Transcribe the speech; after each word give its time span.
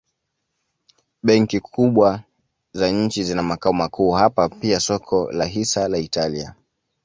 Benki 1.23 1.59
kubwa 1.59 2.23
za 2.73 2.89
nchi 2.91 3.23
zina 3.23 3.43
makao 3.43 3.73
makuu 3.73 4.11
hapa 4.11 4.49
pia 4.49 4.79
soko 4.79 5.31
la 5.31 5.45
hisa 5.45 5.87
la 5.87 5.97
Italia. 5.97 6.55